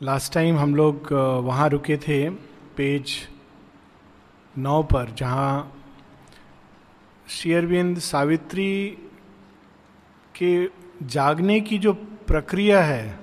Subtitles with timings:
[0.00, 1.12] Last time हम लोग
[1.44, 2.28] वहाँ रुके थे,
[2.76, 3.12] पेज
[4.56, 5.76] नौ पर, जहाँ
[7.28, 8.86] शेयरविंद सावित्री
[10.34, 10.68] के
[11.06, 11.92] जागने की जो
[12.28, 13.18] प्रक्रिया है,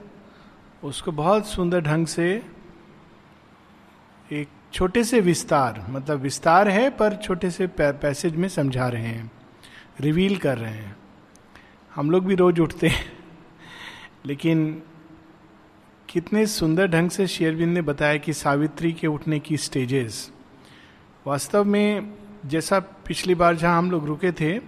[0.84, 2.30] उसको बहुत सुंदर ढंग से
[4.32, 9.32] एक छोटे से विस्तार मतलब विस्तार है, पर छोटे से पैसेज में समझा रहे हैं,
[10.00, 10.96] रिवील कर रहे हैं।
[11.92, 13.12] हम लोग भी रोज उठते हैं,
[14.26, 14.82] लेकिन
[16.10, 20.32] कितने सुंदर ढंग से शेयरबिंद ने बताया कि सावित्री के उठने की स्टेजेस
[21.28, 22.14] वास्तव में,
[22.46, 24.60] जैसा पिछली बार जहाँ हम लोग रुके थे,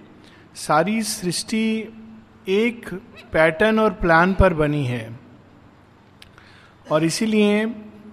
[0.55, 1.93] सारी सृष्टि
[2.47, 2.89] एक
[3.33, 5.19] पैटर्न और प्लान पर बनी है।
[6.91, 7.65] और इसीलिए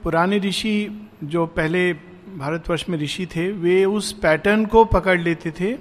[0.02, 1.93] पुराने ऋषि जो पहले
[2.37, 5.79] भारतवर्ष में ऋषि थे, वे उस पैटर्न को पकड़ लेते थे।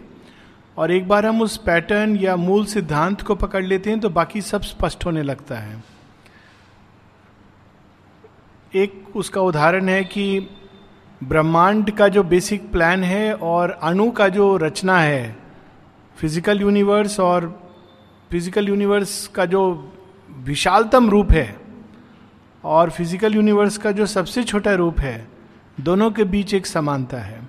[0.78, 4.42] और एक बार हम उस पैटर्न या मूल सिद्धांत को पकड़ लेते हैं तो बाकी
[4.42, 5.95] सब स्पष्ट होने लगता है।
[8.74, 10.40] एक उसका उदाहरण है कि
[11.22, 15.36] ब्रह्मांड का जो बेसिक प्लान है और अणु का जो रचना है
[16.18, 17.48] फ़िज़िकल यूनिवर्स और
[18.32, 19.64] फ़िज़िकल यूनिवर्स का जो
[20.30, 21.56] विशालतम रूप है
[22.64, 25.28] और फ़िज़िकल यूनिवर्स का जो सबसे छोटा रूप है,
[25.78, 27.40] दोनों के बीच एक समानता है।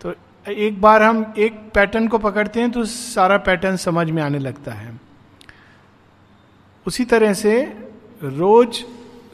[0.00, 0.14] तो
[0.46, 4.72] एक बार हम एक पैटर्न को पकड़ते हैं तो सारा पैटर्न समझ में आने लगता
[4.72, 4.98] है।
[6.86, 7.62] उसी तरह से
[8.22, 8.84] रोज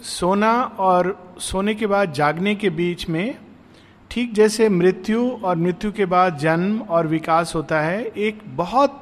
[0.03, 3.35] सोना और सोने के बाद जागने के बीच में
[4.11, 9.01] ठीक जैसे मृत्यु और मृत्यु के बाद जन्म और विकास होता है, एक बहुत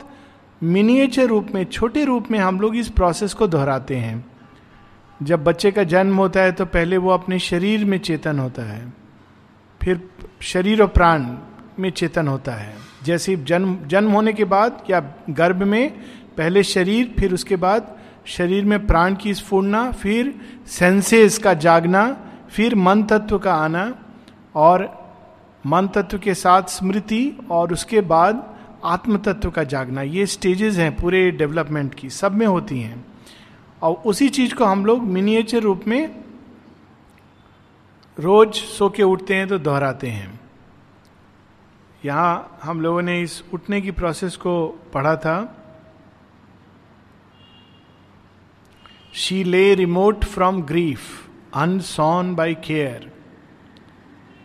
[0.62, 4.24] मिनिएचर रूप में, छोटे रूप में हम लोग इस प्रोसेस को दोहराते हैं।
[5.20, 8.92] जब बच्चे का जन्म होता है तो पहले वो अपने शरीर में चेतन होता है,
[9.80, 10.08] फिर
[10.42, 11.26] शरीर और प्राण
[11.78, 15.90] में चेतन होता है। जैसे जन्म जन्म होने के बाद या गर्भ में,
[16.36, 17.96] पहले शरीर, फिर उसके बाद
[18.28, 22.16] शरीर में प्राण की स्फूर्णा फिर सेंसेस का जागना,
[22.50, 23.94] फिर मन तत्व का आना,
[24.54, 24.98] और
[25.66, 30.96] मन तत्व के साथ स्मृति, और उसके बाद आत्म तत्व का जागना। ये स्टेजेस हैं
[30.96, 33.06] पूरे डेवलपमेंट की, सब में होती हैं।
[33.82, 36.24] और उसी चीज़ को हम लोग मिनिएचर रूप में
[38.20, 40.40] रोज सो के उठते हैं तो दोहराते हैं।
[42.04, 45.57] यहाँ हम लोगों ने इस उठने की प्रोसेस को पढ़ा था।
[49.18, 51.00] She lay remote from grief
[51.54, 53.12] unshorn by care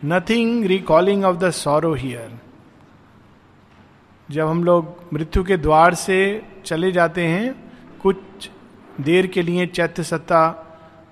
[0.04, 2.38] nothing recalling of the sorrow here
[4.30, 8.16] जब हम लोग मृत्यु के द्वार से चले जाते हैं, कुछ
[9.00, 10.66] देर के लिए चैत्य सत्ता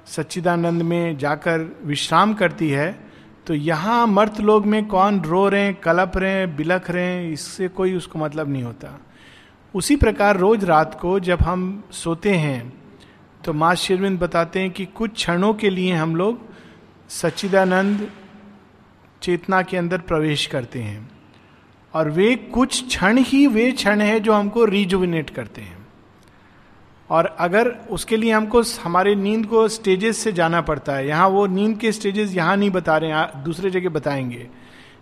[0.06, 2.98] सच्चिदानंद में जाकर विश्राम करती है
[3.46, 7.32] तो यहाँ मर्त लोग में कौन रो रहे हैं कलप रहे हैं बिलख रहे हैं
[7.32, 9.00] इससे कोई उसको मतलब नहीं होता।
[9.74, 12.81] उसी प्रकार रोज रात को जब हम सोते हैं
[13.44, 16.40] तो माँ शिरविंद बताते हैं कि कुछ क्षणों के लिए हम लोग
[17.08, 18.10] सच्चिदानंद
[19.22, 21.10] चेतना के अंदर प्रवेश करते हैं।
[21.94, 25.86] और वे कुछ क्षण ही वे क्षण है जो हमको रिजुविनेट करते हैं।
[27.10, 31.46] और अगर उसके लिए हमको हमारे नींद को स्टेजेस से जाना पड़ता है, यहाँ वो
[31.46, 34.48] नींद के स्टेजेस यहाँ नहीं बता रहे हैं दूसरे जगह बताएँगे।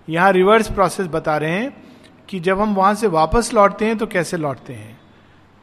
[0.08, 1.84] यहाँ रिवर्स प्रोसेस बता रहे हैं
[2.28, 4.99] कि जब हम वहाँ से वापस लौटते हैं तो कैसे लौटते हैं?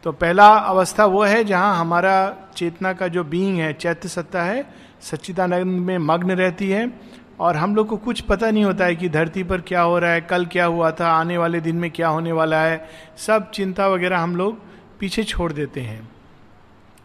[0.04, 4.66] तो पहला अवस्था वो है जहाँ हमारा चेतना का जो बीइंग है, चैत्य सत्ता है,
[5.02, 6.92] सच्चिदानंद में मग्न रहती है।
[7.40, 10.12] और हम लोग को कुछ पता नहीं होता है कि धरती पर क्या हो रहा
[10.12, 13.88] है, कल क्या हुआ था, आने वाले दिन में क्या होने वाला है। सब चिंता
[13.88, 14.60] वगैरह हम लोग
[15.00, 16.10] पीछे छोड़ देते हैं।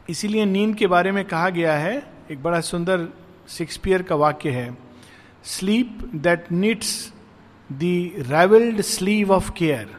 [0.09, 3.09] इसीलिए नींद के बारे में कहा गया है, एक बड़ा सुंदर
[3.48, 4.76] शेक्सपियर का वाक्य है
[5.44, 7.12] sleep that needs
[7.70, 7.80] the
[8.30, 9.91] ravelled sleeve of care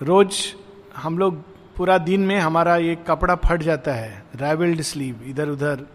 [0.00, 0.54] रोज
[0.96, 1.51] हम लोग
[1.82, 5.86] पूरा दिन में हमारा ये कपड़ा फट जाता है रेवल्ड स्लीव इधर उधर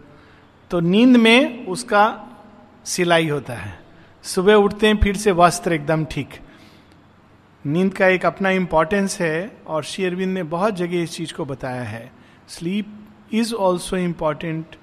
[0.70, 2.02] तो नींद में उसका
[2.84, 3.72] सिलाई होता है।
[4.24, 6.28] सुबह उठते हैं, फिर से वस्त्र एकदम ठीक।
[7.64, 11.82] नींद का एक अपना इम्पॉर्टेंस है और शेयरविंद ने बहुत जगह इस चीज़ को बताया
[11.82, 12.12] है।
[12.48, 12.92] Sleep
[13.32, 14.76] is also important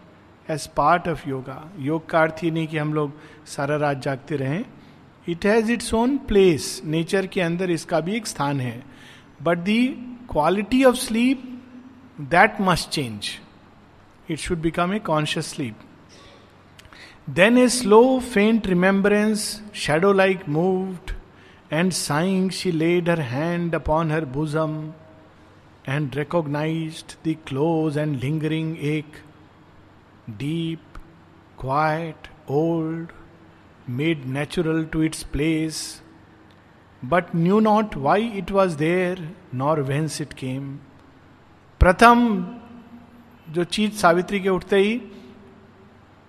[0.50, 3.14] as part of yoga योग का अर्थ ही नहीं कि हम लोग
[3.48, 4.66] सारा रात जागते रहें।
[5.30, 8.84] It has its own place nature के अंदर इसका भी एक स्थान है।
[9.44, 9.82] But the
[10.28, 11.44] quality of sleep,
[12.18, 13.40] that must change.
[14.28, 15.76] It should become a conscious sleep.
[17.28, 21.14] Then a slow, faint remembrance, shadow like moved,
[21.72, 24.94] and sighing, she laid her hand upon her bosom
[25.86, 29.22] and recognized the close and lingering ache,
[30.38, 30.80] deep,
[31.58, 33.12] quiet, old,
[33.88, 36.02] made natural to its place
[37.10, 40.70] but knew not why it was there nor whence it came
[41.82, 42.46] प्रथम
[43.48, 45.02] जो चीज़ सावित्री के उठते ही,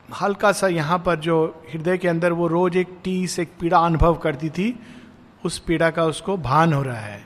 [0.09, 4.15] हल्का सा यहाँ पर जो हृदय के अंदर वो रोज एक टीस, एक पीड़ा अनुभव
[4.15, 4.79] करती थी,
[5.45, 7.25] उस पीड़ा का उसको भान हो रहा है।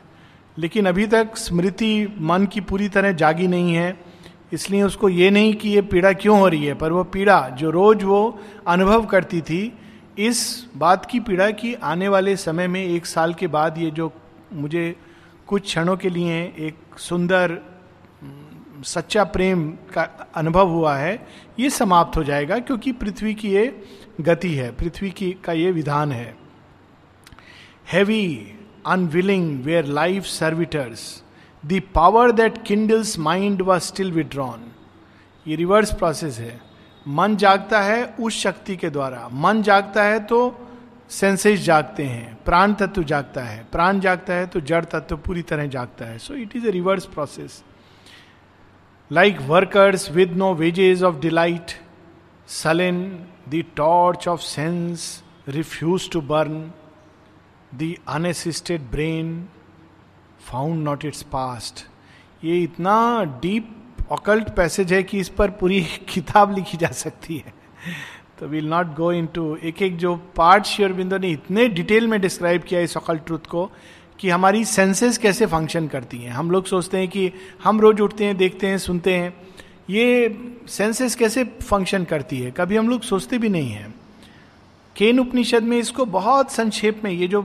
[0.56, 3.96] लेकिन अभी तक स्मृति मन की पूरी तरह जागी नहीं है,
[4.52, 7.70] इसलिए उसको ये नहीं कि ये पीड़ा क्यों हो रही है, पर वो पीड़ा जो
[7.70, 9.62] रोज वो अनुभव करती थी
[10.18, 14.12] इस बात की पीड़ा कि आने वाले समय में एक साल के बाद ये जो
[14.52, 14.96] मुझे
[15.46, 17.58] कुछ क्षणों के लिए एक सुंदर
[18.84, 20.02] सच्चा प्रेम का
[20.34, 21.26] अनुभव हुआ है,
[21.58, 23.86] ये समाप्त हो जाएगा क्योंकि पृथ्वी की ये
[24.20, 26.34] गति है, पृथ्वी की का ये विधान है।
[27.92, 28.54] Heavy
[28.86, 31.22] unwilling where life servitors
[31.66, 34.64] the power that kindles mind व स्टिल विड्रॉन
[35.46, 36.69] ये रिवर्स प्रोसेस है।
[37.10, 40.40] मन जागता है उस शक्ति के द्वारा। मन जागता है तो
[41.10, 45.66] सेंसेस जागते हैं, प्राण तत्व जागता है। प्राण जागता है तो जड़ तत्व पूरी तरह
[45.66, 47.62] जागता है। So it is a reverse process
[49.10, 51.70] like workers with no wages of delight
[52.48, 53.02] slain
[53.48, 56.70] the torch of sense refuse to burn
[57.74, 59.48] the unassisted brain
[60.42, 61.86] found not its past
[62.44, 62.96] ये इतना
[63.42, 63.76] डीप
[64.10, 67.54] ऑकल्ट पैसेज है कि इस पर पूरी किताब लिखी जा सकती है।
[68.40, 72.06] तो will not go into एक एक जो पार्ट श्योर बिंदु ने इतने डिटेल
[72.06, 73.70] में डिस्क्राइब किया इस ऑकल्ट ट्रूथ को
[74.18, 77.32] कि हमारी सेंसेस कैसे फ़ंक्शन करती हैं। हम लोग सोचते हैं कि
[77.64, 79.34] हम रोज उठते हैं, देखते हैं, सुनते हैं।
[79.90, 82.50] ये सेंसेस कैसे फ़ंक्शन करती है?
[82.50, 83.94] कभी हम लोग सोचते भी नहीं हैं।
[84.96, 87.42] केन उपनिषद में इसको बहुत संक्षेप में ये जो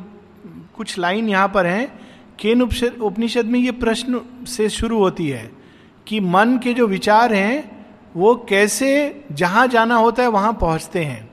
[0.74, 2.00] कुछ लाइन यहाँ पर हैं,
[2.40, 2.62] केन
[3.02, 5.65] उपनिषद में ये प्रश्न से शुरू होती है।
[6.08, 11.30] कि मन के जो विचार हैं, वो कैसे, जहाँ जाना होता है, वहाँ पहुँचते हैं।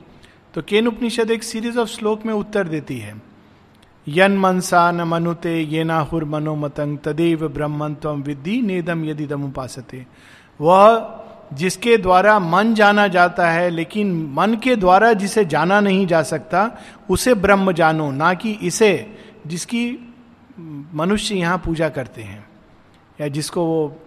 [0.53, 3.21] तो केन उपनिषद एक सीरीज़ ऑफ़ श्लोक में उत्तर देती है।
[4.07, 10.05] यन मनसा न मनुते, ये नाहुर मनोमतंग तदेव ब्रह्मन तम विद्धि नेदम यदि दम उपासते।
[10.61, 11.15] वह
[11.53, 16.79] जिसके द्वारा मन जाना जाता है, लेकिन मन के द्वारा जिसे जाना नहीं जा सकता,
[17.09, 19.17] उसे ब्रह्म जानो, ना कि इसे,
[19.47, 20.13] जिसकी
[20.93, 22.47] मनुष्य यहाँ पूजा करते हैं,
[23.21, 23.99] या जिसको वो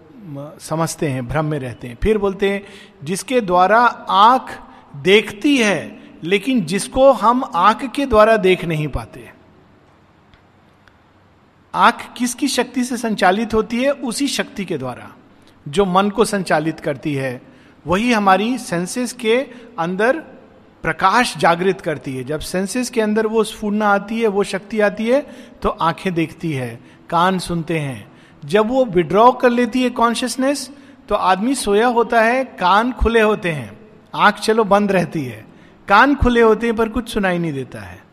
[0.61, 2.64] समझते हैं, भ्रम में रहते हैं। फिर बोलते हैं,
[3.05, 3.81] जिसके द्वारा
[4.11, 4.58] आँख
[4.96, 9.31] देखती है, लेकिन जिसको हम आँख के द्वारा देख नहीं पाते।
[11.75, 13.90] आँख किसकी शक्ति से संचालित होती है?
[13.90, 15.12] उसी शक्ति के द्वारा।
[15.69, 17.43] जो मन को संचालित करती है,
[17.87, 19.46] वही हमारी सेंसेस के
[19.78, 20.19] अंदर
[20.82, 25.06] प्रकाश जागृत करती है। जब सेंसेस के अंदर वो स्फूर्णा आती है, वो शक्ति आती
[25.06, 25.26] है
[25.62, 26.81] तो आँखें देखती है,
[27.11, 28.15] कान सुनते हैं
[28.46, 30.70] जब वो विड्रॉ कर लेती है कॉन्शियसनेस
[31.08, 33.78] तो आदमी सोया होता है, कान खुले होते हैं।
[34.14, 35.44] आँख चलो बंद रहती है।
[35.88, 38.04] कान खुले होते हैं, पर कुछ सुनाई नहीं देता है।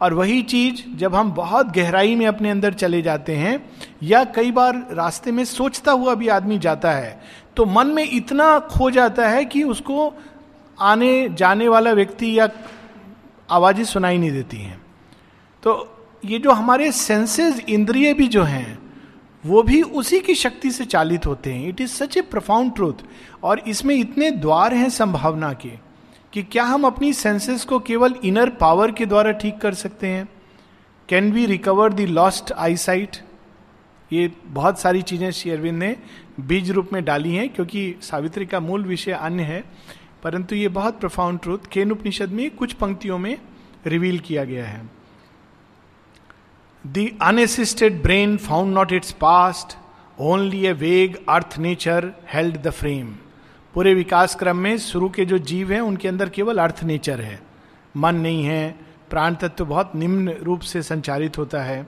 [0.00, 3.70] और वही चीज़ जब हम बहुत गहराई में अपने अंदर चले जाते हैं,
[4.02, 7.20] या कई बार रास्ते में सोचता हुआ भी आदमी जाता है
[7.56, 10.12] तो मन में इतना खो जाता है कि उसको
[10.80, 12.48] आने, जाने वाला व्यक्ति या
[13.50, 14.80] आवाज़ें सुनाई नहीं देती हैं।
[15.62, 15.88] तो
[16.24, 18.78] ये जो हमारे सेंसेस इंद्रिय भी जो हैं
[19.44, 23.04] वो भी उसी की शक्ति से चालित होते हैं। It is such a profound truth
[23.42, 25.70] और इसमें इतने द्वार हैं संभावना के
[26.32, 30.28] कि क्या हम अपनी सेंसेस को केवल इनर पावर के द्वारा ठीक कर सकते हैं?
[31.08, 33.16] Can we recover the lost eyesight
[34.10, 35.96] ये बहुत सारी चीज़ें शेयरविंद ने
[36.40, 39.64] बीज रूप में डाली हैं, क्योंकि सावित्री का मूल विषय अन्य है।
[40.22, 43.36] परंतु ये बहुत प्रफाउंड ट्रूथ केन उपनिषद में कुछ पंक्तियों में
[43.86, 45.01] रिवील किया गया है।
[46.86, 49.76] The unassisted brain found not it's past
[50.20, 53.14] only a vague earth nature held the frame
[53.74, 57.40] पूरे विकास क्रम में शुरू के जो जीव हैं, उनके अंदर केवल अर्थ नेचर है।
[57.96, 58.74] मन नहीं है,
[59.10, 61.86] प्राण तत्व बहुत निम्न रूप से संचालित होता है।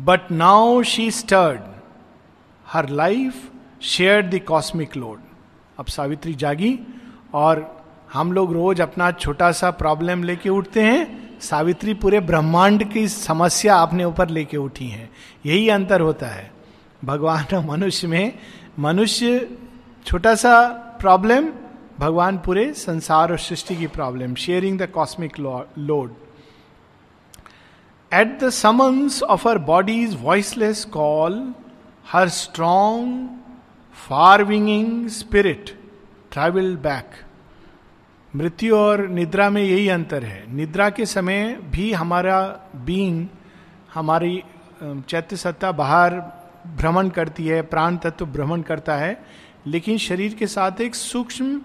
[0.00, 1.60] But now she stirred
[2.66, 3.50] her life
[3.82, 5.20] share the cosmic load
[5.78, 6.78] अब सावित्री जागी
[7.34, 13.06] और हम लोग रोज अपना छोटा सा प्रॉब्लम लेके उठते हैं सावित्री पूरे ब्रह्मांड की
[13.08, 15.08] समस्या अपने ऊपर लेके उठी है।
[15.46, 16.50] यही अंतर होता है।
[17.04, 18.38] भगवान और मनुष्य में,
[18.78, 19.48] मनुष्य
[20.06, 20.54] छोटा सा
[21.00, 21.48] प्रॉब्लम
[21.98, 25.38] भगवान पूरे संसार और सृष्टि की problem sharing the cosmic
[25.78, 26.14] load
[28.12, 31.54] at the summons of her body's voiceless call
[32.12, 33.28] her strong
[34.08, 35.78] far winging spirit
[36.32, 37.23] travel back
[38.36, 42.40] मृत्यु और निद्रा में यही अंतर है। निद्रा के समय भी हमारा
[42.76, 43.26] बीइंग
[43.94, 44.42] हमारी
[44.82, 46.14] चैत्य सत्ता बाहर
[46.76, 49.24] भ्रमण करती है, प्राण तत्व भ्रमण करता है।
[49.66, 51.60] लेकिन शरीर के साथ एक सूक्ष्म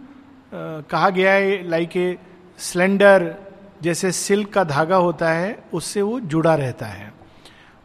[0.53, 2.17] कहा गया है लाइक ए
[2.59, 3.35] स्लेंडर
[3.81, 7.13] जैसे सिल्क का धागा होता है, उससे वो जुड़ा रहता है।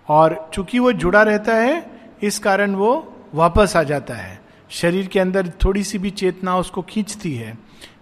[0.08, 1.84] और चूँकि वो जुड़ा रहता है,
[2.22, 6.82] इस कारण वो वापस आ जाता है। शरीर के अंदर थोड़ी सी भी चेतना उसको
[6.82, 7.56] खींचती है।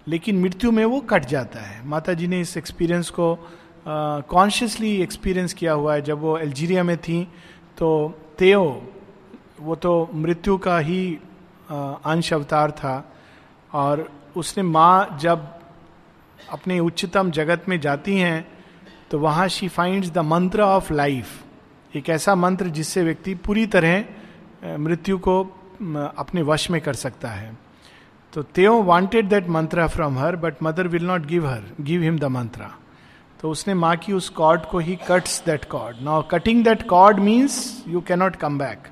[0.07, 3.37] लेकिन मृत्यु में वो कट जाता है। माता जी ने इस एक्सपीरियंस को
[3.87, 7.23] कॉन्शियसली एक्सपीरियंस किया हुआ है। जब वो अल्जीरिया में थी
[7.77, 7.89] तो
[8.39, 8.65] तेओ
[9.59, 11.19] वो तो मृत्यु का ही
[11.69, 12.95] अंश अवतार था
[13.73, 15.47] और उसने माँ जब
[16.51, 18.45] अपने उच्चतम जगत में जाती हैं
[19.11, 24.77] तो वहाँ she finds the mantra of life एक ऐसा मंत्र जिससे व्यक्ति पूरी तरह
[24.79, 25.41] मृत्यु को
[26.17, 27.57] अपने वश में कर सकता है।
[28.33, 32.17] तो तेओ wanted that mantra from her but mother will not give her give him
[32.19, 32.71] the mantra
[33.41, 37.19] तो उसने माँ की उस कॉर्ड को ही cuts that cord now cutting that cord
[37.19, 38.87] means you cannot come back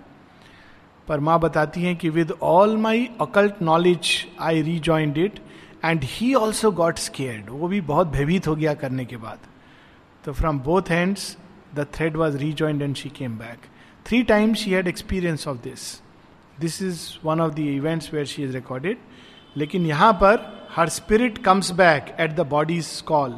[1.07, 5.39] पर माँ बताती हैं कि with all my occult knowledge I rejoined it
[5.85, 9.39] and he also got scared वो भी बहुत भयभीत हो गया करने के बाद।
[10.25, 11.35] तो from both hands
[11.75, 13.65] the thread was rejoined and she came back
[14.05, 16.01] three times she had experience of this
[16.59, 18.97] this is one of the events where she is recorded
[19.57, 23.31] लेकिन यहाँ पर her spirit comes back at the body's call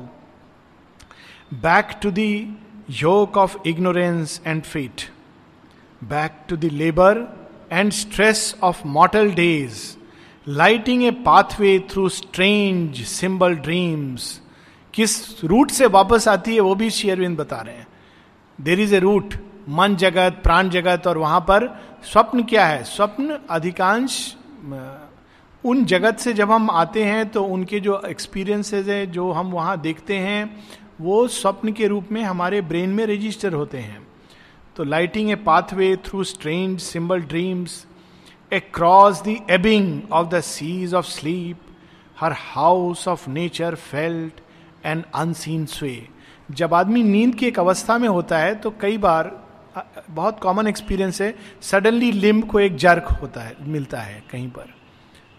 [1.53, 2.19] back to the
[2.89, 5.01] yoke of ignorance and fate
[6.03, 7.37] back to the labour
[7.71, 9.97] and stress of mortal days
[10.47, 14.41] lighting a pathway through strange symbol dreams
[14.93, 17.87] किस root से वापस आती है वो भी शेयरविंद बता रहे हैं।
[18.61, 19.33] देर इज़ ए रूट
[19.69, 22.83] मन जगत, प्राण जगत, और वहाँ पर स्वप्न क्या है?
[22.83, 24.35] स्वप्न अधिकांश
[25.63, 29.79] उन जगत से जब हम आते हैं तो उनके जो एक्सपीरियंसेस हैं, जो हम वहाँ
[29.81, 30.63] देखते हैं,
[31.01, 34.07] वो स्वप्न के रूप में हमारे ब्रेन में रजिस्टर होते हैं।
[34.75, 37.85] तो lighting a pathway through strange symbol dreams
[38.73, 41.57] across the ebbing of the seas of sleep
[42.17, 44.41] her house of nature felt
[44.85, 45.95] and unseen sway
[46.51, 49.31] जब आदमी नींद की एक अवस्था में होता है तो कई बार
[50.09, 54.73] बहुत कॉमन एक्सपीरियंस है सडनली लिम्ब को एक जर्क होता है, मिलता है कहीं पर।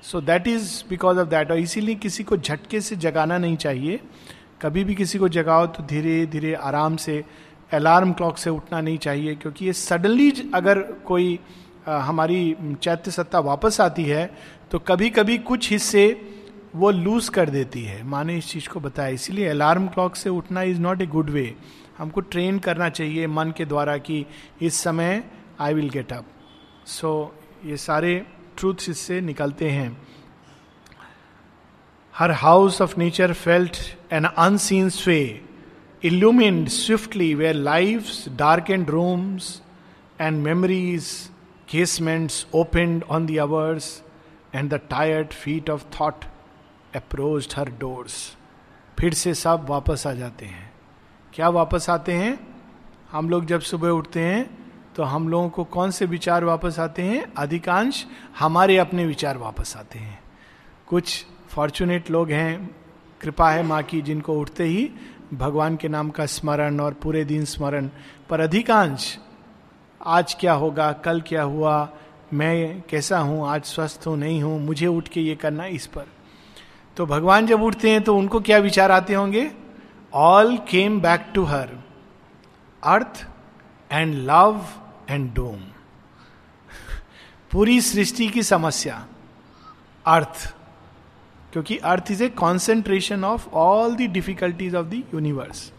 [0.04, 4.00] So that is because of that और इसीलिए किसी को झटके से जगाना नहीं चाहिए।
[4.62, 7.24] कभी भी किसी को जगाओ तो धीरे धीरे आराम से
[7.72, 11.38] अलार्म क्लॉक से उठना नहीं चाहिए क्योंकि ये सडनली अगर कोई
[11.88, 14.30] आ, हमारी चैत्य सत्ता वापस आती है
[14.70, 16.04] तो कभी कभी कुछ हिस्से
[16.76, 20.62] वो लूज कर देती है। माने इस चीज़ को बताया। इसीलिए अलार्म क्लॉक से उठना
[20.62, 21.54] is not a good way
[21.98, 24.24] हमको ट्रेन करना चाहिए मन के द्वारा कि
[24.62, 25.24] इस समय
[25.60, 26.24] I will get up
[26.86, 27.34] so
[27.64, 28.26] ये सारे
[28.58, 30.06] ट्रूथ्स इससे निकलते हैं।
[32.14, 33.76] Her house of nature felt
[34.12, 35.40] an unseen sway
[36.04, 39.62] illumined swiftly where life dark and rooms
[40.20, 41.30] and memories
[41.74, 43.86] casements opened on the hours
[44.54, 46.26] and the tired feet of thought
[46.96, 48.36] approach her doors
[48.98, 50.72] फिर से सब वापस आ जाते हैं।
[51.32, 52.56] क्या वापस आते हैं?
[53.12, 54.63] हम लोग जब सुबह उठते हैं
[54.96, 57.32] तो हम लोगों को कौन से विचार वापस आते हैं?
[57.36, 58.06] अधिकांश
[58.38, 60.22] हमारे अपने विचार वापस आते हैं।
[60.86, 62.76] कुछ फॉर्चुनेट लोग हैं,
[63.20, 64.90] कृपा है माँ की, जिनको उठते ही
[65.34, 67.88] भगवान के नाम का स्मरण और पूरे दिन स्मरण।
[68.30, 69.18] पर अधिकांश,
[70.06, 71.88] आज क्या होगा, कल क्या हुआ,
[72.32, 76.06] मैं कैसा हूँ, आज स्वस्थ हूँ, नहीं हूँ, मुझे उठ के ये करना इस पर।
[76.96, 79.50] तो भगवान जब उठते हैं तो उनको क्या विचार आते होंगे?
[80.14, 81.68] All came back to her
[82.82, 83.26] earth
[83.92, 84.66] and love
[85.10, 85.60] and doom
[87.52, 89.04] पूरी सृष्टि की समस्या,
[90.06, 90.54] अर्थ,
[91.52, 95.72] क्योंकि earth is a concentration of all the difficulties of the universe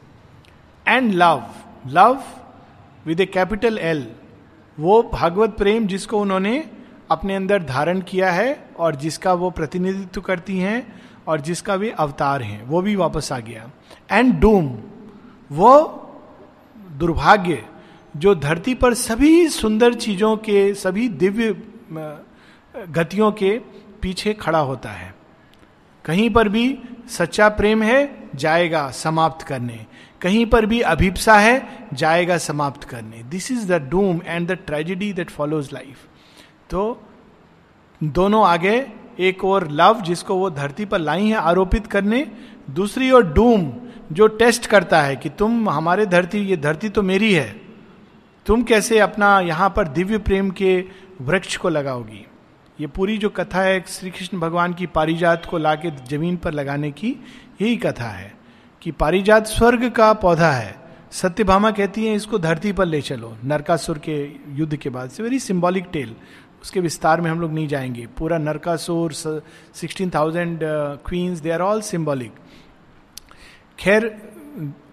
[0.87, 1.43] and love
[1.87, 2.23] love
[3.05, 4.07] with a capital L
[4.77, 6.57] वो भागवत प्रेम जिसको उन्होंने
[7.11, 12.41] अपने अंदर धारण किया है और जिसका वो प्रतिनिधित्व करती हैं और जिसका भी अवतार
[12.41, 13.69] है, वो भी वापस आ गया।
[14.11, 14.67] एंड डूम
[15.51, 15.71] वो
[16.91, 17.65] दुर्भाग्य
[18.15, 21.55] जो धरती पर सभी सुंदर चीज़ों के, सभी दिव्य
[22.91, 23.57] गतियों के
[24.01, 25.13] पीछे खड़ा होता है।
[26.05, 26.77] कहीं पर भी
[27.09, 29.85] सच्चा प्रेम है, जाएगा समाप्त करने।
[30.21, 35.11] कहीं पर भी अभिप्सा है, जाएगा समाप्त करने। This is the doom and the tragedy
[35.13, 36.07] that follows life
[36.69, 37.01] तो
[38.01, 38.85] दोनों आगे,
[39.19, 42.25] एक और लव जिसको वो धरती पर लाई है आरोपित करने,
[42.69, 43.71] दूसरी ओर डूम
[44.11, 47.64] जो टेस्ट करता है कि तुम हमारे धरती, ये धरती तो मेरी है।
[48.45, 50.83] तुम कैसे अपना यहाँ पर दिव्य प्रेम के
[51.21, 52.25] वृक्ष को लगाओगी?
[52.79, 56.91] ये पूरी जो कथा है श्री कृष्ण भगवान की पारिजात को लाके ज़मीन पर लगाने
[56.91, 57.15] की,
[57.61, 58.33] यही कथा है
[58.81, 60.75] कि पारिजात स्वर्ग का पौधा है।
[61.11, 64.17] सत्यभामा कहती है, इसको धरती पर ले चलो। नरकासुर के
[64.49, 66.15] युद्ध के बाद। से वेरी सिंबॉलिक टेल
[66.61, 70.59] उसके विस्तार में हम लोग नहीं जाएँगे। पूरा Narakasura sixteen thousand
[71.05, 72.31] queens they are all symbolic
[73.79, 74.15] खैर,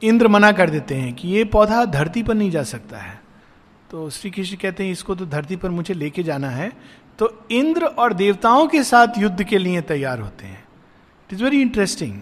[0.02, 3.21] इंद्र मना कर देते हैं कि ये पौधा धरती पर नहीं जा सकता है।
[3.92, 6.72] तो श्री कृष्ण कहते हैं, इसको तो धरती पर मुझे लेके जाना है।
[7.18, 10.64] तो इंद्र और देवताओं के साथ युद्ध के लिए तैयार होते हैं।
[11.28, 12.20] इट इज़ वेरी इंटरेस्टिंग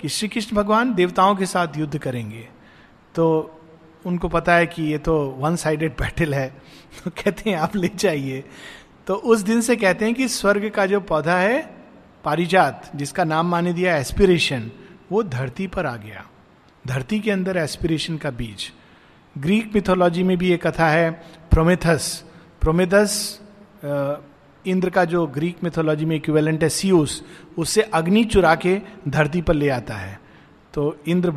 [0.00, 2.48] कि श्री कृष्ण भगवान देवताओं के साथ युद्ध करेंगे।
[3.14, 3.54] तो
[4.06, 6.54] उनको पता है कि ये तो वन साइडेड बैटल है।
[7.04, 8.44] तो कहते हैं, आप ले जाइए।
[9.06, 11.76] तो उस दिन से कहते हैं कि स्वर्ग का जो पौधा है,
[12.24, 14.70] पारिजात, जिसका नाम माने दिया एस्पिरेशन
[15.12, 16.26] वो धरती पर आ गया।
[16.86, 18.72] धरती के अंदर एस्पिरेशन का बीज।
[19.38, 21.10] ग्रीक मिथोलॉजी में भी एक कथा है
[21.50, 22.24] प्रोमेथस
[22.60, 23.40] प्रोमेथस
[24.66, 27.22] इंद्र का जो ग्रीक मिथोलॉजी में इक्विवेलेंट है सीयूस
[27.58, 30.18] उससे अग्नि चुरा के धरती पर ले आता है।
[30.74, 31.32] तो इंद्र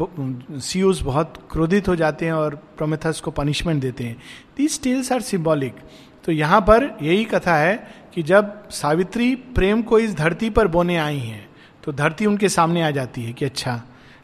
[0.60, 4.18] सीयूस बहुत क्रोधित हो जाते हैं और प्रोमेथस को पनिशमेंट देते हैं।
[4.58, 5.76] दीज टेल्स आर सिम्बॉलिक
[6.26, 7.76] तो यहाँ पर यही कथा है
[8.14, 11.50] कि जब सावित्री प्रेम को इस धरती पर बोने आई हैं
[11.84, 13.82] तो धरती उनके सामने आ जाती है कि अच्छा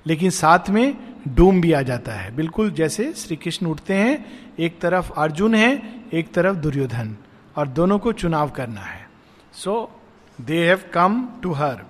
[0.07, 4.25] लेकिन साथ में डूम भी आ जाता है। बिल्कुल जैसे श्री कृष्ण उठते हैं,
[4.59, 5.81] एक तरफ़ अर्जुन है,
[6.13, 7.15] एक तरफ़ दुर्योधन,
[7.57, 9.07] और दोनों को चुनाव करना है।
[9.53, 10.01] So
[10.39, 11.85] they have come to her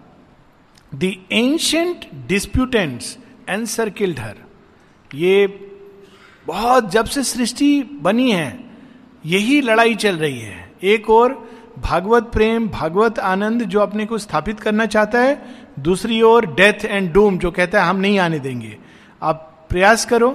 [0.96, 3.18] the ancient disputants
[3.50, 4.36] encircled her
[5.16, 5.48] ये
[6.48, 8.60] बहुत जब से सृष्टि बनी है,
[9.26, 11.34] यही लड़ाई चल रही है। एक और
[11.80, 15.42] भागवत प्रेम, भागवत आनंद जो अपने को स्थापित करना चाहता है,
[15.80, 18.78] दूसरी ओर डेथ एंड डूम जो कहता है, हम नहीं आने देंगे।
[19.24, 20.30] आप प्रयास करो,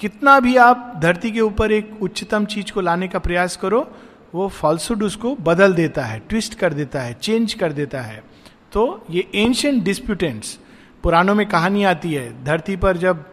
[0.00, 3.86] कितना भी आप धरती के ऊपर एक उच्चतम चीज़ को लाने का प्रयास करो,
[4.34, 8.22] वो फॉल्सुड उसको बदल देता है ट्विस्ट कर देता है चेंज कर देता है।
[8.72, 10.58] तो ये एंशियंट डिस्प्यूटेंट्स
[11.04, 13.24] पुराणों में कहानी आती है, धरती पर जब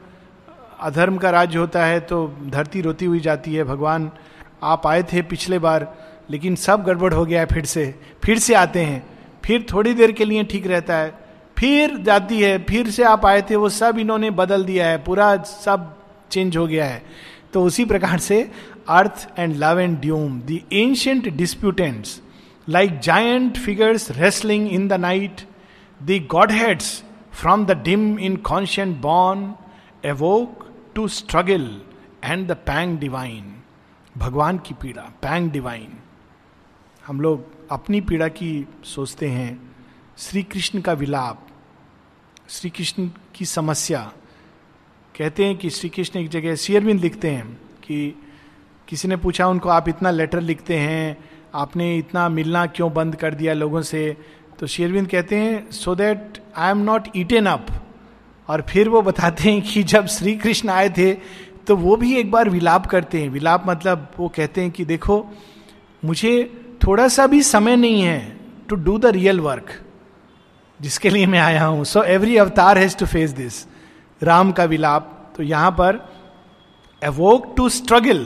[0.82, 4.12] अधर्म का राज्य होता है तो धरती रोती हुई जाती है, भगवान,
[4.64, 5.94] आप आए थे पिछले बार,
[6.30, 7.94] लेकिन सब गड़बड़ हो गया है फिर से
[8.24, 9.06] फिर से आते हैं,
[9.46, 11.27] फिर थोड़ी देर के लिए ठीक रहता है।
[11.58, 15.36] फिर जाती है, फिर से आप आए थे, वो सब इन्होंने बदल दिया है, पूरा
[15.44, 15.96] सब
[16.32, 17.02] चेंज हो गया है।
[17.54, 18.42] तो उसी प्रकार से
[18.90, 22.22] earth and love and doom the ancient disputants
[22.70, 25.42] like giant figures wrestling in the night
[26.02, 26.20] the
[26.52, 29.54] godheads from the dim inconscient born
[30.06, 30.66] awoke
[30.96, 31.70] to struggle
[32.24, 33.54] and the pang divine
[34.18, 35.98] भगवान की पीड़ा पैंग डिवाइन
[37.08, 39.50] हम लोग अपनी पीड़ा की सोचते हैं।
[40.20, 41.48] श्री कृष्ण का विलाप
[42.50, 44.12] श्री कृष्ण की समस्या।
[45.18, 47.54] कहते हैं कि श्री कृष्ण एक जगह शेयरविंद लिखते हैं
[47.84, 48.22] कि
[48.88, 51.18] किसी ने पूछा, उनको आप इतना लेटर लिखते हैं?
[51.56, 54.18] आपने इतना मिलना क्यों बंद कर दिया लोगों से?
[54.60, 57.68] तो शेरविंद कहते हैं so that I am not eaten up
[58.48, 61.14] और फिर वो बताते हैं कि जब श्री कृष्ण आए थे
[61.68, 65.28] तो वो भी एक बार विलाप करते हैं। विलाप मतलब वो कहते हैं कि, देखो,
[66.06, 68.38] मुझे थोड़ा सा भी समय नहीं है
[68.70, 69.84] to do the real work
[70.80, 73.66] जिसके लिए मैं आया हूँ। So every avatar has to face this
[74.22, 76.00] Ram का विलाप। तो यहाँ पर
[77.02, 78.26] awoke to struggle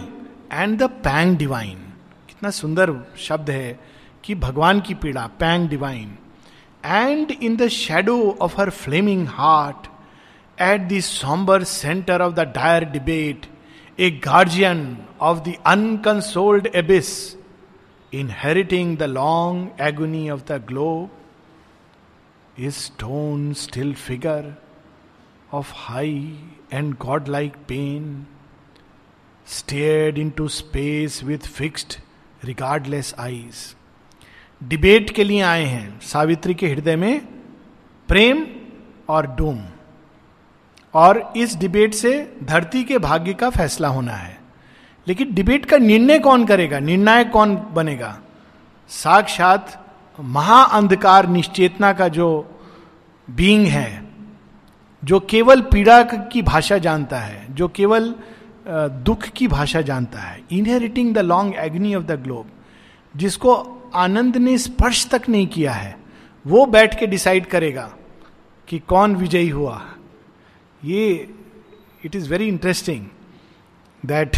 [0.53, 1.77] and the pang divine
[2.27, 3.79] कितना सुंदर शब्द है
[4.23, 6.17] कि भगवान की पीड़ा pang divine
[6.83, 9.87] and in the shadow of her flaming heart
[10.57, 13.45] at the sombre centre of the dire debate
[13.99, 17.13] a guardian of the unconsoled abyss
[18.13, 21.07] inheriting the long agony of the globe,
[22.59, 24.51] is stone still figure
[25.53, 26.29] of high
[26.73, 28.21] and godlike pain,
[29.51, 31.99] stared into space with fixed
[32.43, 33.75] regardless eyes
[34.63, 37.25] debate के लिए आए हैं सावित्री के हृदय में
[38.07, 38.47] प्रेम
[39.09, 39.59] और डूम।
[40.93, 44.39] और इस डिबेट से धरती के भाग्य का फैसला होना है।
[45.07, 46.79] लेकिन डिबेट का निर्णय कौन करेगा?
[46.79, 48.21] निर्णायक कौन बनेगा?
[48.89, 49.80] साक्षात
[50.17, 52.29] महाअंधकार निश्चेतना का जो
[53.27, 54.03] बींग है,
[55.03, 58.13] जो केवल पीड़ा की भाषा जानता है, जो केवल
[59.05, 62.49] दुख की भाषा जानता है inheriting the long agony of the globe
[63.15, 63.53] जिसको
[63.95, 65.95] आनंद ने स्पर्श तक नहीं किया है,
[66.45, 67.91] वो बैठ के डिसाइड करेगा
[68.67, 69.81] कि कौन विजयी हुआ।
[70.83, 71.07] ये
[72.05, 73.05] it is very interesting
[74.03, 74.37] that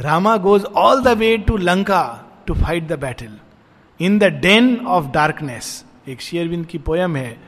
[0.00, 2.02] Rama goes all the way to Lanka
[2.46, 3.38] to fight the battle
[4.00, 7.38] in the den of darkness, एक शेयरविंद की पोयम है,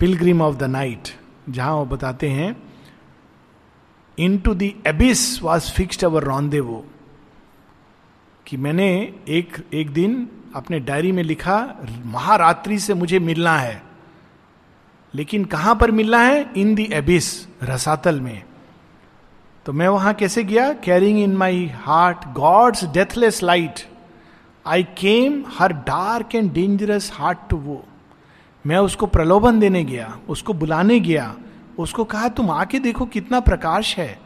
[0.00, 1.08] पिलग्रिम ऑफ़ द नाइट,
[1.48, 2.56] जहाँ वो बताते हैं
[4.38, 6.84] into the abyss was fixed our रॉन्दे वो
[8.46, 8.88] कि मैंने
[9.28, 11.58] एक एक दिन अपने डायरी में लिखा,
[12.04, 13.82] महारात्रि से मुझे मिलना है,
[15.14, 16.52] लेकिन कहाँ पर मिलना है?
[16.56, 18.42] इन दी एबिस, रसातल में।
[19.66, 20.72] तो मैं वहाँ कैसे गया?
[20.72, 23.80] Carrying in my heart God's deathless light
[24.66, 27.84] I came her dark and dangerous heart to वो
[28.64, 31.34] मैं उसको प्रलोभन देने गया, उसको बुलाने गया,
[31.78, 34.18] उसको कहा, तुम आके देखो कितना प्रकाश है।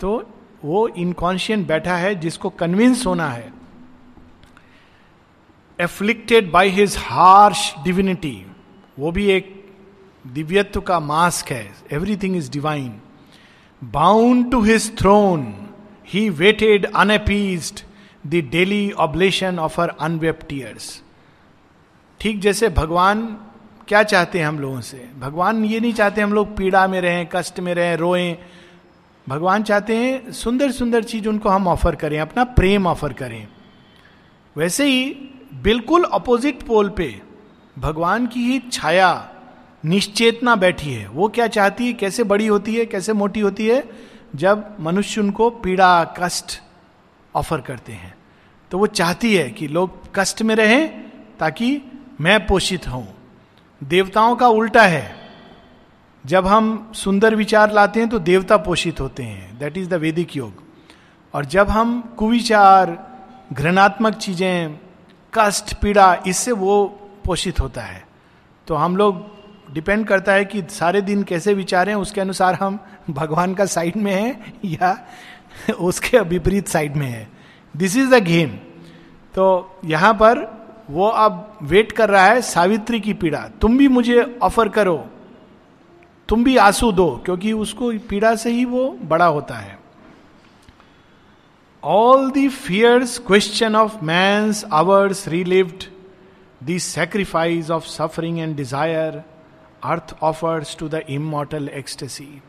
[0.00, 0.22] तो
[0.64, 3.52] वो इनकॉन्शियंट बैठा है, जिसको कन्विंस होना है।
[5.78, 8.46] Afflicted by his harsh divinity
[8.98, 9.54] वो भी एक
[10.26, 13.00] दिव्यत्व का मास्क है। Everything is divine
[13.84, 15.52] bound to his throne
[16.08, 17.80] he waited unappeased
[18.26, 21.02] the daily oblation of her unwept tears
[22.20, 23.26] ठीक जैसे भगवान
[23.88, 25.08] क्या चाहते हैं हम लोगों से?
[25.20, 28.36] भगवान ये नहीं चाहते हम लोग पीड़ा में रहें, कष्ट में रहें, रोएँ।
[29.28, 33.48] भगवान चाहते हैं सुंदर सुंदर चीज़ उनको हम ऑफ़र करें, अपना प्रेम ऑफ़र करें।
[34.56, 35.04] वैसे ही
[35.62, 37.22] बिल्कुल अपोजिट पोल पे
[37.78, 39.10] भगवान की ही छाया
[39.84, 41.92] निश्चेतना बैठी है। वो क्या चाहती है?
[41.92, 42.86] कैसे बड़ी होती है?
[42.86, 43.88] कैसे मोटी होती है?
[44.36, 46.62] जब मनुष्य उनको पीड़ा, कष्ट
[47.34, 48.14] ऑफ़र करते हैं।
[48.70, 50.88] तो वो चाहती है कि लोग कष्ट में रहें
[51.38, 51.82] ताकि
[52.20, 53.14] मैं पोषित हूँ।
[53.84, 55.16] देवताओं का उल्टा है।
[56.26, 60.36] जब हम सुंदर विचार लाते हैं तो देवता पोषित होते हैं। दैट इज़ द वैदिक
[60.36, 60.62] योग।
[61.34, 63.08] और जब हम कुविचार,
[63.52, 64.78] घृणात्मक चीज़ें,
[65.34, 66.86] कष्ट, पीड़ा, इससे वो
[67.24, 68.08] पोषित होता है।
[68.66, 69.37] तो हम लोग
[69.68, 72.78] डिपेंड करता है कि सारे दिन कैसे विचारें, उसके अनुसार हम
[73.10, 74.96] भगवान का साइड में हैं या
[75.80, 77.28] उसके विपरीत साइड में है।
[77.74, 78.56] दिस इज़ द गेम
[79.34, 80.46] तो यहाँ पर
[80.90, 84.96] वो अब वेट कर रहा है सावित्री की पीड़ा। तुम भी मुझे ऑफ़र करो।
[86.28, 89.78] तुम भी आँसू दो, क्योंकि उसको पीड़ा से ही वो बड़ा होता है।
[91.82, 95.84] All the fierce question of man hours relived
[96.62, 99.22] the sacrifice of suffering and desire
[99.84, 102.42] earth offers to the immortal ecstasy.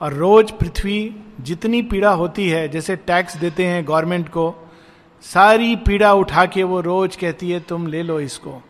[0.00, 4.70] और रोज पृथ्वी जितनी पीड़ा होती है, जैसे टैक्स देते हैं गवर्नमेंट को,
[5.22, 8.62] सारी पीड़ा उठा के वो रोज कहती है, तुम ले लो इसको।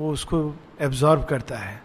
[0.00, 1.82] वो उसको एब्जॉर्ब करता है।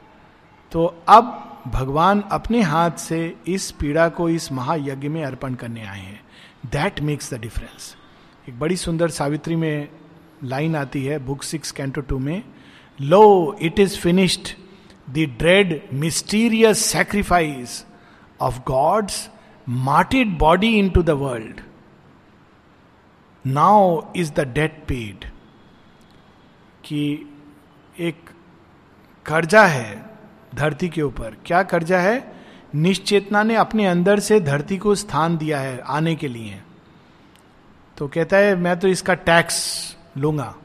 [0.71, 5.99] तो अब भगवान अपने हाथ से इस पीड़ा को इस महायज्ञ में अर्पण करने आए
[5.99, 6.21] हैं।
[6.65, 7.95] दैट मेक्स द डिफरेंस
[8.49, 9.89] एक बड़ी सुंदर सावित्री में
[10.43, 12.43] लाइन आती है, बुक सिक्स कैंटो टू में,
[13.01, 14.60] lo it is finished
[15.19, 17.85] dread mysterious sacrifice
[18.41, 19.29] of God's
[19.69, 21.61] martyred body into the world
[23.47, 25.25] now is the debt paid
[26.85, 27.29] कि
[27.99, 28.29] एक
[29.25, 30.05] कर्जा है
[30.55, 32.41] धरती के ऊपर। क्या कर्जा है?
[32.75, 36.61] निश्चेतना ने अपने अंदर से धरती को स्थान दिया है आने के लिए।
[37.97, 40.55] तो कहता है, मैं तो इसका टैक्स लूँगा।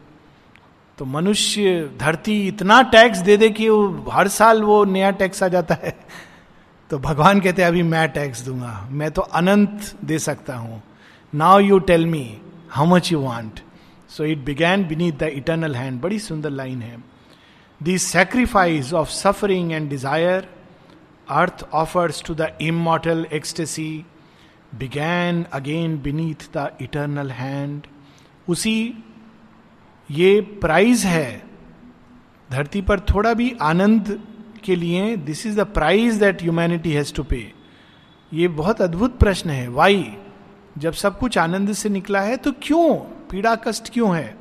[0.99, 5.49] तो मनुष्य धरती इतना टैक्स दे दे कि वो हर साल वो नया टैक्स आ
[5.49, 5.95] जाता है।
[6.91, 10.83] तो भगवान कहते हैं, अभी मैं टैक्स दूँगा। मैं तो अनंत दे सकता हूँ।
[11.33, 12.25] Now you tell me
[12.71, 13.61] how much you want
[14.11, 16.97] so it began beneath the eternal hand बड़ी सुंदर लाइन है।
[17.81, 20.49] The sacrifice of suffering and desire
[21.31, 24.05] earth offers to the immortal ecstasy
[24.75, 27.87] began again beneath the eternal hand
[28.49, 28.79] उसी
[30.11, 31.43] ये prize है।
[32.51, 34.21] धरती पर थोड़ा भी आनंद
[34.65, 37.53] के लिए this is the price that humanity has to pay
[38.33, 40.13] ये बहुत अद्भुत प्रश्न है। वाई
[40.79, 42.95] जब सब कुछ आनंद से निकला है तो क्यों?
[43.31, 44.37] पीड़ा कष्ट क्यों है?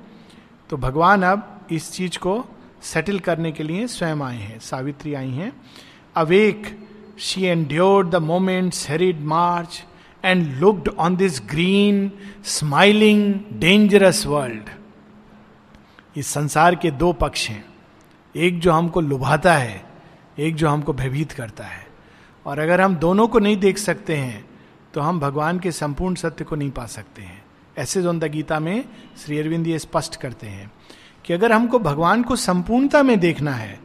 [0.69, 2.45] तो भगवान अब इस चीज़ को
[2.82, 5.51] सेटल करने के लिए स्वयं आए हैं। सावित्री आई हैं।
[6.15, 6.80] Awake
[7.19, 9.84] she endured the moment hurried march
[10.25, 12.12] and looked on this green
[12.43, 14.69] smiling dangerous world
[16.15, 17.65] इस संसार के दो पक्ष हैं।
[18.36, 19.84] एक जो हमको लुभाता है,
[20.39, 21.88] एक जो हमको भयभीत करता है।
[22.45, 24.45] और अगर हम दोनों को नहीं देख सकते हैं
[24.93, 27.43] तो हम भगवान के संपूर्ण सत्य को नहीं पा सकते हैं।
[27.78, 28.86] ऐसे जो गीता में
[29.25, 30.71] श्री अरविंद ये स्पष्ट करते हैं
[31.25, 33.80] कि अगर हमको भगवान को संपूर्णता में देखना है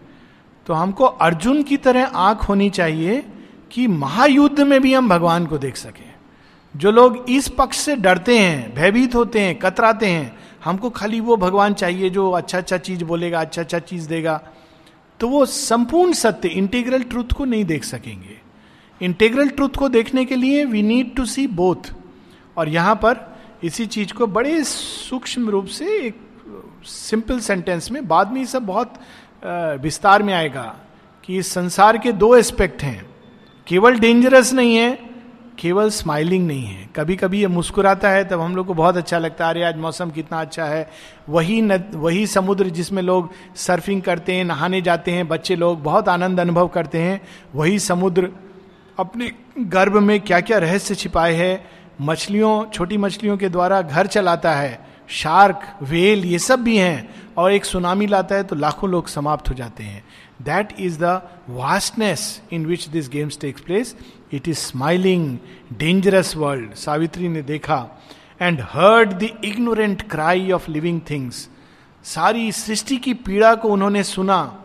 [0.67, 3.25] तो हमको अर्जुन की तरह आँख होनी चाहिए
[3.73, 6.15] कि महायुद्ध में भी हम भगवान को देख सकें।
[6.77, 11.37] जो लोग इस पक्ष से डरते हैं, भयभीत होते हैं, कतराते हैं हमको खाली वो
[11.37, 14.41] भगवान चाहिए जो अच्छा अच्छा चीज़ बोलेगा अच्छा अच्छा चीज़ देगा।
[15.21, 18.39] तो वो संपूर्ण सत्य इंटीग्रल ट्रूथ को नहीं देख सकेंगे।
[19.01, 21.93] इंटीग्रल ट्रूथ को देखने के लिए we need to see both
[22.57, 23.27] और यहाँ पर
[23.65, 26.21] इसी चीज़ को बड़े सूक्ष्म रूप से एक
[26.85, 28.95] सिंपल सेंटेंस में बाद में ये सब बहुत
[29.83, 30.65] विस्तार में आएगा
[31.25, 33.09] कि इस संसार के दो एस्पेक्ट हैं।
[33.67, 35.10] केवल डेंजरस नहीं है
[35.61, 39.19] केवल स्माइलिंग नहीं है। कभी कभी ये मुस्कुराता है तब हम लोग को बहुत अच्छा
[39.19, 40.89] लगता है अरे आज मौसम कितना अच्छा है।
[41.29, 46.09] वही न, वही समुद्र जिसमें लोग सर्फिंग करते हैं नहाने जाते हैं बच्चे लोग बहुत
[46.09, 47.21] आनंद अनुभव करते हैं
[47.55, 48.31] वही समुद्र
[48.99, 51.65] अपने गर्भ में क्या क्या रहस्य छिपाए है
[52.01, 57.53] मछलियों छोटी मछलियों के द्वारा घर चलाता है शार्क वेल ये सब भी हैं और
[57.53, 60.03] एक सुनामी लाता है तो लाखों लोग समाप्त हो जाते हैं।
[60.43, 61.21] That is the
[61.51, 63.95] vastness in which this games takes place
[64.33, 65.39] it is smiling
[65.73, 67.89] dangerous world Savitri ने देखा
[68.43, 71.49] and heard the ignorant cry of living things
[72.05, 74.65] सारी सृष्टि की पीड़ा को उन्होंने सुना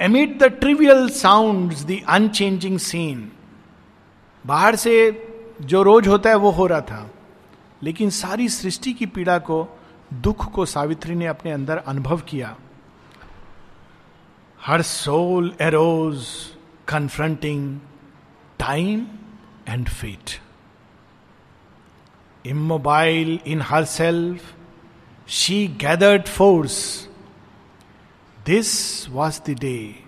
[0.00, 3.32] amid the trivial sound the unchanging scene
[4.46, 5.26] बाहर से
[5.60, 7.10] जो रोज होता है, वो हो रहा था।
[7.82, 9.78] लेकिन सारी सृष्टि की पीड़ा को,
[10.14, 12.56] दुख को सावित्री ने अपने अंदर अनुभव किया।
[14.66, 16.24] Her soul arose
[16.88, 17.78] confronting
[18.60, 19.06] time
[19.68, 20.40] and fate
[22.46, 24.54] immobile in her self
[25.28, 27.08] she gathered force
[28.46, 30.04] this was the day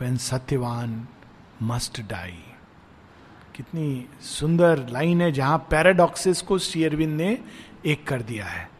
[0.00, 1.08] when Satyavan
[1.62, 2.44] must die
[3.56, 7.38] कितनी सुंदर लाइन है जहाँ पैराडॉक्सिस को शेयरविंद ने
[7.86, 8.70] एक कर दिया है।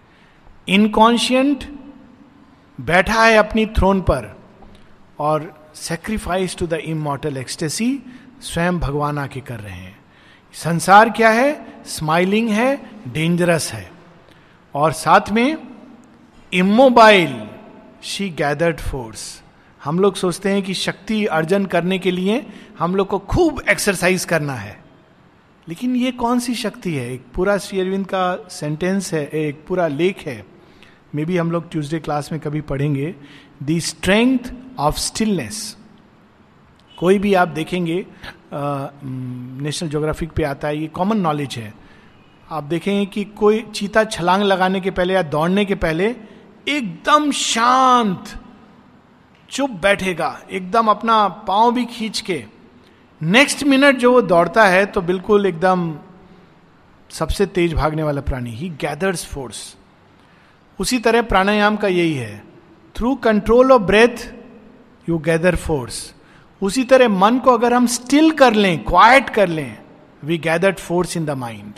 [0.69, 1.65] इनकॉन्शियंट
[2.81, 4.43] बैठा है अपनी थ्रोन पर
[5.19, 8.03] और sacrifice to the immortal ecstasy
[8.43, 9.99] स्वयं भगवान आके कर रहे हैं।
[10.53, 11.67] संसार क्या है?
[11.87, 13.91] स्माइलिंग है डेंजरस है।
[14.75, 15.59] और साथ में
[16.53, 17.47] इमोबाइल
[18.03, 19.43] शी गैदर्ड फोर्स
[19.85, 22.47] हम लोग सोचते हैं कि शक्ति अर्जन करने के लिए
[22.79, 24.85] हम लोग को खूब एक्सरसाइज करना है।
[25.69, 27.13] लेकिन ये कौन सी शक्ति है?
[27.13, 30.47] एक पूरा श्री अरविंद का सेंटेंस है, एक पूरा लेख है।
[31.15, 33.15] मे बी हम लोग ट्यूसडे क्लास में कभी पढ़ेंगे।
[33.63, 34.39] द स्ट्रेंथ
[34.79, 35.77] ऑफ़ स्टिलनेस
[36.99, 38.05] कोई भी आप देखेंगे
[38.53, 41.73] नेशनल ज्योग्राफिक पे आता है, ये कॉमन नॉलेज है।
[42.49, 46.15] आप देखेंगे कि कोई चीता छलांग लगाने के पहले या दौड़ने के पहले
[46.69, 48.25] एकदम शांत,
[49.51, 52.45] चुप बैठेगा, एकदम अपना पाँव भी खींच के।
[53.21, 55.95] नेक्स्ट मिनट जो वो दौड़ता है तो बिल्कुल एकदम
[57.11, 59.77] सबसे तेज भागने वाला प्राणी। ही गैदर्स फोर्स
[60.79, 62.43] उसी तरह प्राणायाम का यही है।
[62.97, 64.31] Through control of breath
[65.09, 66.15] you gather force
[66.63, 69.79] उसी तरह मन को अगर हम स्टिल कर लें क्वाइट कर लें
[70.25, 71.73] we gathered force in the mind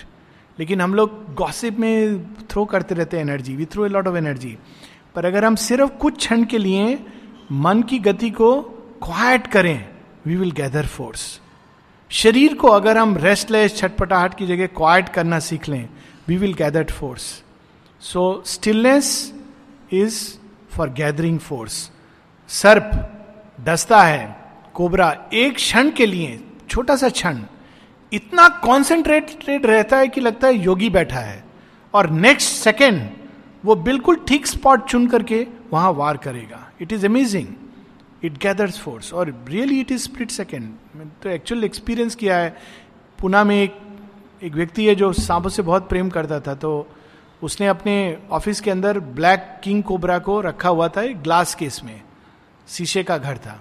[0.58, 4.16] लेकिन हम लोग गॉसिप में थ्रो करते रहते हैं energy we throw a lot of
[4.16, 4.58] energy
[5.14, 7.04] पर अगर हम सिर्फ़ कुछ क्षण के लिए
[7.52, 8.62] मन की गति को
[9.02, 9.88] क्वाइट करें
[10.26, 11.40] वी विल गैदर फोर्स
[12.10, 15.88] शरीर को अगर हम रेस्टलेस छटपटाहट की जगह क्वाइट करना सीख लें
[16.28, 17.42] we will gather force
[18.00, 19.34] so stillness
[19.92, 20.34] is
[20.70, 21.90] for gathering force
[22.48, 23.16] सर्प
[23.60, 24.39] डसता है।
[24.74, 27.38] कोबरा एक क्षण के लिए, छोटा सा क्षण,
[28.12, 31.44] इतना कॉन्सेंट्रेटेड रहता है कि लगता है योगी बैठा है।
[31.94, 33.08] और नेक्स्ट सेकेंड
[33.64, 37.46] वो बिल्कुल ठीक स्पॉट चुन करके वहाँ वार करेगा। It is amazing
[38.24, 40.64] it gathers force और really it is split second
[40.96, 42.56] मैंने तो एक्चुअल एक्सपीरियंस किया है।
[43.18, 43.76] पुणे में एक
[44.42, 46.70] एक व्यक्ति है जो सांपों से बहुत प्रेम करता था तो
[47.42, 51.80] उसने अपने ऑफ़िस के अंदर ब्लैक किंग कोबरा को रखा हुआ था एक ग्लास केस
[51.84, 52.00] में।
[52.68, 53.60] शीशे का घर था।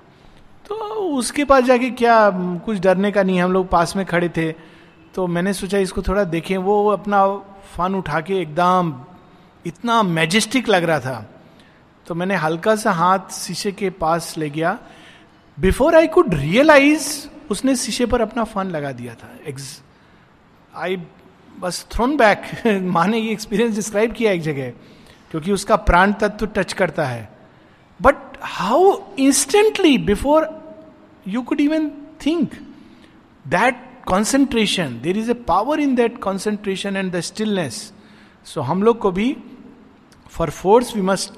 [0.70, 0.76] तो
[1.18, 2.30] उसके पास जाके क्या
[2.66, 3.44] कुछ डरने का नहीं है?
[3.44, 4.52] हम लोग पास में खड़े थे।
[5.16, 7.26] तो मैंने सोचा इसको थोड़ा देखें। वो अपना
[7.76, 8.94] फन उठा के एकदम,
[9.66, 11.30] इतना मैजेस्टिक लग रहा था।
[12.08, 14.78] तो मैंने हल्का सा हाथ शीशे के पास ले गया।
[15.58, 19.64] बिफोर आई कुड रियलाइज़ उसने शीशे पर अपना फन लगा दिया था। एग्ज
[20.76, 20.98] आई
[21.60, 24.70] बस थ्रोन बैक माने ये एक्सपीरियंस डिस्क्राइब किया एक जगह,
[25.32, 27.30] क्योंकि उसका प्राण तत्व टच करता है।
[28.00, 30.48] But how instantly before
[31.28, 31.90] you could even
[32.26, 32.54] think
[33.46, 37.92] that concentration there is a power in that concentration and the stillness
[38.46, 39.36] so हम लोग को भी
[40.32, 41.34] for force we must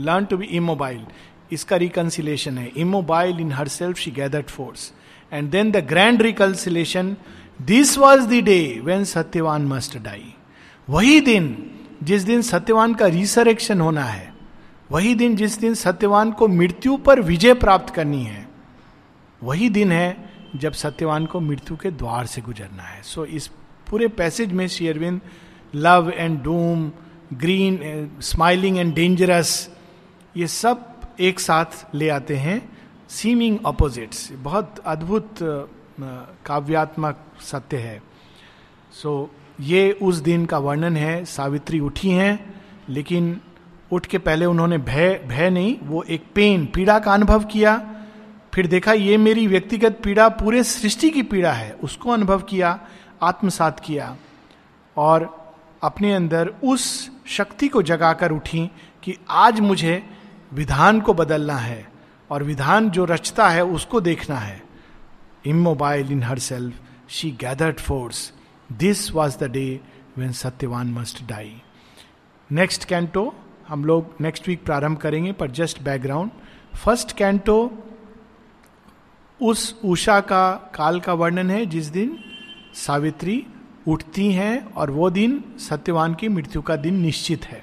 [0.00, 1.06] learn to be immobile
[1.52, 4.92] इसका रिकन्सिलेशन है। Immobile in her self she gathered force
[5.32, 7.16] and then the grand reconciliation
[7.62, 10.32] this was the day when Satyavan must die
[10.88, 11.56] वही दिन
[12.02, 14.35] जिस दिन सत्यवान का रिसरेक्शन होना है
[14.90, 18.48] वही दिन जिस दिन सत्यवान को मृत्यु पर विजय प्राप्त करनी है
[19.42, 20.16] वही दिन है
[20.56, 23.50] जब सत्यवान को मृत्यु के द्वार से गुजरना है। सो so, इस
[23.90, 25.20] पूरे पैसेज में शेयरविंद
[25.74, 26.90] love and doom
[27.34, 29.70] green smiling and dangerous
[30.36, 32.60] ये सब एक साथ ले आते हैं
[33.08, 35.34] सीमिंग अपोजिट्स बहुत अद्भुत
[36.46, 38.02] काव्यात्मक सत्य है।
[38.92, 42.54] सो so, ये उस दिन का वर्णन है सावित्री उठी हैं
[42.88, 43.40] लेकिन
[43.92, 47.76] उठ के पहले उन्होंने भय भय नहीं, वो एक पेन पीड़ा का अनुभव किया।
[48.54, 52.80] फिर देखा, ये मेरी व्यक्तिगत पीड़ा पूरे सृष्टि की पीड़ा है। उसको अनुभव किया,
[53.22, 54.16] आत्मसात किया
[54.96, 55.46] और
[55.82, 58.70] अपने अंदर उस शक्ति को जगाकर उठी
[59.02, 60.02] कि आज मुझे
[60.52, 61.88] विधान को बदलना है
[62.30, 64.62] और विधान जो रचता है उसको देखना है।
[65.46, 66.74] Immobile in her self
[67.08, 68.32] she gathered force
[68.72, 69.80] this was the day
[70.18, 71.62] when Satyavan must die
[72.52, 73.34] next canto
[73.68, 76.30] हम लोग नेक्स्ट वीक प्रारंभ करेंगे, पर जस्ट बैकग्राउंड
[76.74, 77.58] फ़र्स्ट कैंटो
[79.40, 82.18] उस उषा का काल का वर्णन है, जिस दिन
[82.74, 83.44] सावित्री
[83.88, 87.62] उठती हैं और वो दिन सत्यवान की मृत्यु का दिन निश्चित है।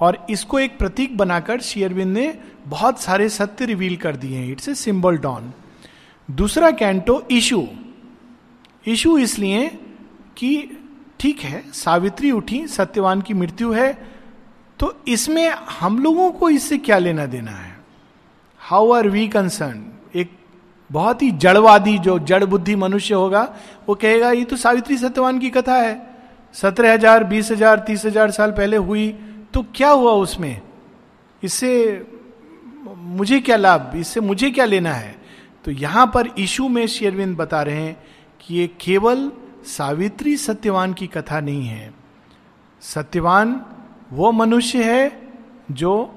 [0.00, 2.32] और इसको एक प्रतीक बनाकर शेयरविंद ने
[2.66, 5.52] बहुत सारे सत्य रिवील कर दिए हैं। इट्स ए सिंबल डॉन
[6.28, 7.66] दूसरा कैंटो इशू
[8.86, 9.68] इशू इसलिए
[10.36, 10.78] कि
[11.20, 14.17] ठीक है, सावित्री उठी, सत्यवान की मृत्यु है
[14.80, 15.48] तो इसमें
[15.80, 17.76] हम लोगों को इससे क्या लेना देना है?
[18.60, 20.30] हाउ आर वी कंसर्न एक
[20.90, 23.42] बहुत ही जड़वादी जो जड़ बुद्धि मनुष्य होगा,
[23.88, 26.06] वो कहेगा, ये तो सावित्री सत्यवान की कथा है।
[26.54, 29.08] सत्रह हज़ार, बीस हज़ार, तीस हज़ार साल पहले हुई
[29.54, 30.60] तो क्या हुआ उसमें?
[31.42, 32.06] इससे
[32.88, 33.92] मुझे क्या लाभ?
[33.96, 35.16] इससे मुझे क्या लेना है?
[35.64, 37.96] तो यहाँ पर इशू में शेरविंद बता रहे हैं
[38.40, 39.30] कि ये केवल
[39.66, 41.92] सावित्री सत्यवान की कथा नहीं है।
[42.82, 43.60] सत्यवान
[44.12, 45.28] वो मनुष्य है
[45.70, 46.14] जो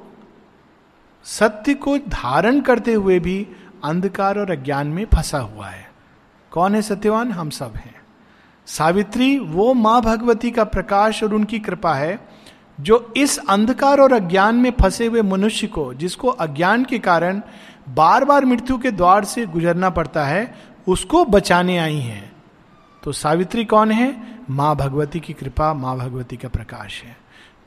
[1.24, 3.48] सत्य को धारण करते हुए भी
[3.84, 5.92] अंधकार और अज्ञान में फंसा हुआ है।
[6.52, 7.32] कौन है सत्यवान?
[7.32, 8.02] हम सब हैं।
[8.66, 12.28] सावित्री, वो माँ भगवती का प्रकाश और उनकी कृपा है,
[12.80, 17.42] जो इस अंधकार और अज्ञान में फंसे हुए मनुष्य को, जिसको अज्ञान के कारण
[17.90, 20.56] बार बार मृत्यु के द्वार से गुजरना पड़ता है,
[20.88, 22.32] उसको बचाने आई हैं।
[23.04, 24.40] तो सावित्री कौन है?
[24.50, 27.21] माँ भगवती की कृपा, माँ भगवती का प्रकाश है।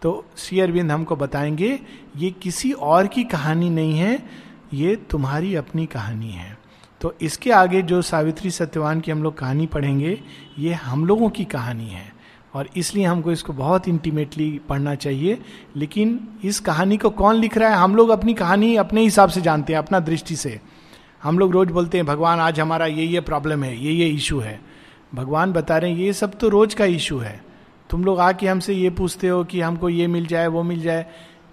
[0.04, 1.80] तो श्री अरविंद हमको बताएँगे,
[2.16, 4.26] ये किसी और की कहानी नहीं है,
[4.74, 6.58] ये तुम्हारी अपनी कहानी है।
[7.00, 10.20] तो इसके आगे जो सावित्री सत्यवान की हम लोग कहानी पढ़ेंगे,
[10.58, 12.14] ये हम लोगों की कहानी है।
[12.54, 15.38] और इसलिए हमको इसको बहुत इंटीमेटली पढ़ना चाहिए,
[15.76, 19.40] लेकिन इस कहानी को कौन लिख रहा है, हम लोग अपनी कहानी अपने हिसाब से
[19.40, 20.60] जानते हैं, अपना दृष्टि से।
[21.22, 24.38] हम लोग रोज बोलते हैं, भगवान, आज हमारा ये ये प्रॉब्लम है ये ये इशू
[24.40, 24.60] है।
[25.14, 27.43] भगवान बता रहे हैं, ये सब तो रोज का इशू है।
[27.90, 31.06] तुम लोग आके हमसे ये पूछते हो कि हमको ये मिल जाए, वो मिल जाए।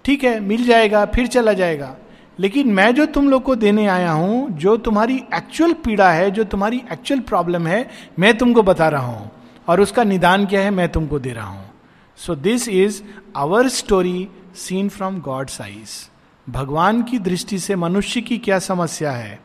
[0.04, 1.96] ठीक है, मिल जाएगा, फिर चला जाएगा।
[2.38, 6.44] लेकिन मैं जो तुम लोग को देने आया हूँ, जो तुम्हारी एक्चुअल पीड़ा है, जो
[6.44, 9.30] तुम्हारी एक्चुअल प्रॉब्लम है, मैं तुमको बता रहा हूँ।
[9.68, 11.70] और उसका निदान क्या है, मैं तुमको दे रहा हूँ।
[12.16, 13.02] So this is
[13.36, 16.10] our story seen from God's eyes
[16.50, 19.40] भगवान की दृष्टि से मनुष्य की क्या समस्या है?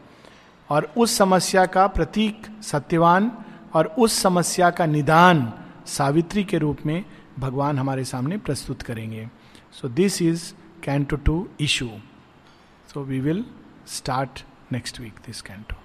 [0.70, 3.32] और उस समस्या का प्रतीक सत्यवान
[3.74, 5.54] और उस समस्या का निदान
[5.88, 7.04] सावित्री के रूप में
[7.40, 9.28] भगवान हमारे सामने प्रस्तुत करेंगे।
[9.72, 11.90] So this is canto two issue
[12.94, 13.46] so we will
[13.88, 15.76] start next week this canto